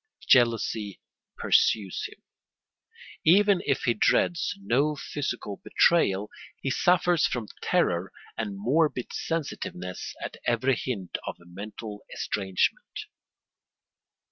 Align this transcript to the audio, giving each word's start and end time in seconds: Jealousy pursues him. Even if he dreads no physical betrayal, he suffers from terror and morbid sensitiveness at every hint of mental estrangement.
Jealousy 0.27 0.99
pursues 1.37 2.05
him. 2.07 2.23
Even 3.23 3.61
if 3.67 3.83
he 3.83 3.93
dreads 3.93 4.55
no 4.57 4.95
physical 4.95 5.57
betrayal, 5.63 6.31
he 6.59 6.71
suffers 6.71 7.27
from 7.27 7.45
terror 7.61 8.11
and 8.35 8.57
morbid 8.57 9.13
sensitiveness 9.13 10.15
at 10.23 10.37
every 10.43 10.75
hint 10.75 11.19
of 11.27 11.35
mental 11.45 12.03
estrangement. 12.11 13.01